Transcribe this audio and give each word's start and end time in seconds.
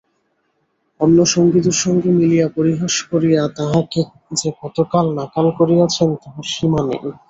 অন্য 0.99 1.17
সঙ্গীদের 1.33 1.75
সঙ্গে 1.83 2.09
মিলিয়া 2.17 2.47
পরিহাস 2.57 2.93
করিয়া 3.11 3.41
তাঁহাকে 3.57 4.01
যে 4.39 4.49
কতকাল 4.61 5.05
নাকাল 5.17 5.47
করিয়াছেন 5.59 6.09
তাহার 6.21 6.45
সীমা 6.53 6.81
নাই। 6.87 6.99